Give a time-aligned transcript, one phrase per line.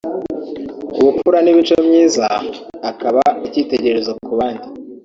[0.99, 2.25] ubupfura n’imico myiza
[2.89, 4.67] akaba icyitegererezo ku bandi